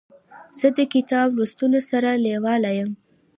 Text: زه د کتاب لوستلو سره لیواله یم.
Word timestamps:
زه 0.59 0.67
د 0.77 0.79
کتاب 0.93 1.27
لوستلو 1.37 1.79
سره 1.89 2.09
لیواله 2.25 2.71
یم. 2.77 2.91